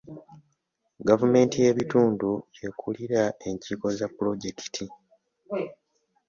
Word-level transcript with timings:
Gavumenti 1.07 1.55
y'ebitundu 1.63 2.29
y'ekulira 2.61 3.21
enkiiko 3.47 3.87
za 3.97 4.07
pulojekiti. 4.15 4.83